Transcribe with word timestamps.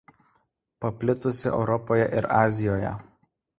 Paplitusi 0.85 1.51
Europoje 1.59 2.09
ir 2.23 2.29
Azijoje. 2.41 2.97